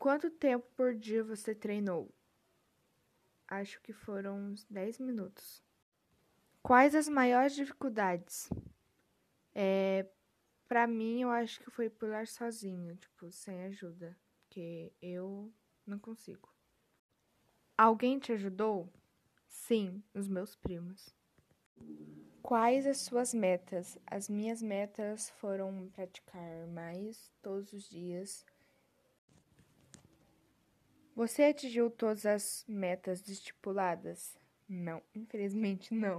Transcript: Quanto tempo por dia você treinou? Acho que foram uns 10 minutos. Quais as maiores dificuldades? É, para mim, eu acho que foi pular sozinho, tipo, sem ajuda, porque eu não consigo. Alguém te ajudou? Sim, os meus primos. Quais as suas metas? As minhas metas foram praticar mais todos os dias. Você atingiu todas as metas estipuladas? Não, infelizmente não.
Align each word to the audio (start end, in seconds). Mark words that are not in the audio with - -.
Quanto 0.00 0.30
tempo 0.30 0.66
por 0.74 0.94
dia 0.94 1.22
você 1.22 1.54
treinou? 1.54 2.10
Acho 3.46 3.78
que 3.82 3.92
foram 3.92 4.34
uns 4.38 4.64
10 4.64 4.98
minutos. 4.98 5.62
Quais 6.62 6.94
as 6.94 7.06
maiores 7.06 7.54
dificuldades? 7.54 8.48
É, 9.54 10.08
para 10.66 10.86
mim, 10.86 11.20
eu 11.20 11.28
acho 11.30 11.60
que 11.60 11.70
foi 11.70 11.90
pular 11.90 12.26
sozinho, 12.26 12.96
tipo, 12.96 13.30
sem 13.30 13.64
ajuda, 13.64 14.18
porque 14.38 14.90
eu 15.02 15.52
não 15.86 15.98
consigo. 15.98 16.50
Alguém 17.76 18.18
te 18.18 18.32
ajudou? 18.32 18.90
Sim, 19.46 20.02
os 20.14 20.26
meus 20.26 20.56
primos. 20.56 21.14
Quais 22.40 22.86
as 22.86 23.00
suas 23.00 23.34
metas? 23.34 23.98
As 24.06 24.30
minhas 24.30 24.62
metas 24.62 25.28
foram 25.28 25.90
praticar 25.90 26.66
mais 26.68 27.30
todos 27.42 27.74
os 27.74 27.86
dias. 27.86 28.46
Você 31.20 31.42
atingiu 31.42 31.90
todas 31.90 32.24
as 32.24 32.64
metas 32.66 33.28
estipuladas? 33.28 34.38
Não, 34.66 35.02
infelizmente 35.14 35.92
não. 35.92 36.18